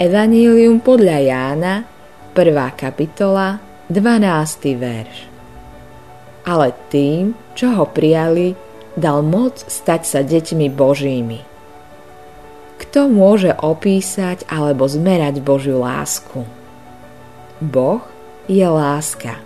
[0.00, 1.84] Evanílium podľa Jána,
[2.32, 2.56] 1.
[2.72, 3.60] kapitola,
[3.92, 4.72] 12.
[4.80, 5.28] verš.
[6.48, 8.56] Ale tým, čo ho prijali,
[8.96, 11.44] dal moc stať sa deťmi Božími.
[12.80, 16.48] Kto môže opísať alebo zmerať Božiu lásku?
[17.60, 18.00] Boh
[18.48, 19.36] je láska.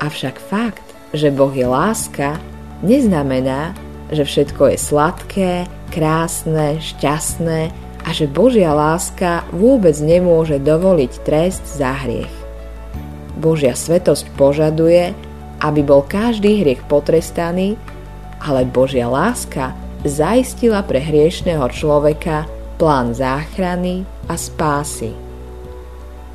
[0.00, 2.40] Avšak fakt, že Boh je láska,
[2.80, 3.76] neznamená,
[4.08, 5.52] že všetko je sladké,
[5.92, 12.30] krásne, šťastné a že Božia láska vôbec nemôže dovoliť trest za hriech.
[13.38, 15.14] Božia svetosť požaduje,
[15.62, 17.78] aby bol každý hriech potrestaný,
[18.42, 19.74] ale Božia láska
[20.06, 22.46] zaistila pre hriešného človeka
[22.78, 25.10] plán záchrany a spásy.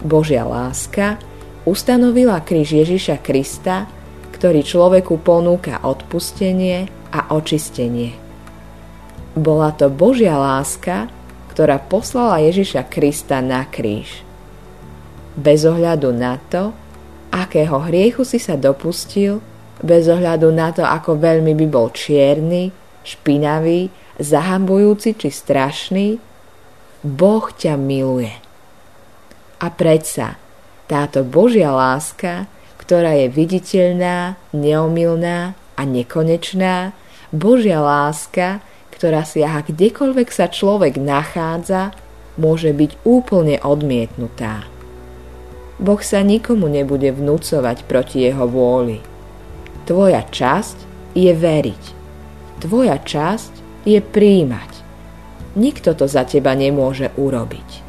[0.04, 1.16] Božia láska
[1.64, 3.88] ustanovila kríž Ježiša Krista,
[4.36, 8.12] ktorý človeku ponúka odpustenie a očistenie.
[9.40, 11.08] Bola to Božia láska,
[11.54, 14.26] ktorá poslala Ježiša Krista na kríž.
[15.38, 16.74] Bez ohľadu na to,
[17.30, 19.38] akého hriechu si sa dopustil,
[19.86, 22.74] bez ohľadu na to, ako veľmi by bol čierny,
[23.06, 26.18] špinavý, zahambujúci či strašný,
[27.06, 28.34] Boh ťa miluje.
[29.62, 30.42] A predsa
[30.90, 32.50] táto Božia láska,
[32.82, 36.98] ktorá je viditeľná, neomilná a nekonečná,
[37.30, 38.62] Božia láska,
[39.04, 41.92] ktorá siaha kdekoľvek sa človek nachádza,
[42.40, 44.64] môže byť úplne odmietnutá.
[45.76, 49.04] Boh sa nikomu nebude vnúcovať proti jeho vôli.
[49.84, 50.88] Tvoja časť
[51.20, 51.84] je veriť.
[52.64, 54.72] Tvoja časť je príjmať.
[55.60, 57.84] Nikto to za teba nemôže urobiť.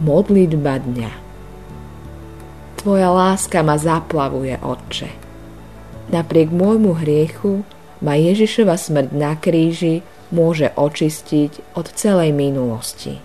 [0.00, 1.12] Modlitba dňa
[2.80, 5.12] Tvoja láska ma zaplavuje, Otče.
[6.08, 7.68] Napriek môjmu hriechu
[8.04, 13.18] ma Ježišova smrť na kríži môže očistiť od celej minulosti.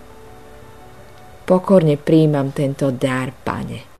[1.44, 3.93] Pokorne príjmam tento dar, Pane.